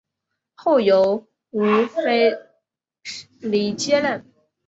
[0.55, 2.39] 后由吴棐
[3.41, 4.25] 彝接任。